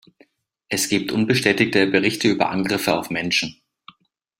Es 0.67 0.89
gibt 0.89 1.11
unbestätigte 1.11 1.85
Berichte 1.85 2.27
über 2.27 2.49
Angriffe 2.49 2.97
auf 2.97 3.11
Menschen. 3.11 3.61